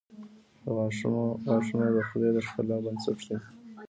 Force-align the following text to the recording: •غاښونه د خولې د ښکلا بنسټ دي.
•غاښونه 1.47 1.85
د 1.95 1.97
خولې 2.07 2.29
د 2.33 2.37
ښکلا 2.47 2.77
بنسټ 2.85 3.17
دي. 3.27 3.37